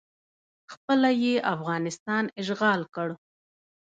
[0.73, 3.09] خپله یې افغانستان اشغال کړ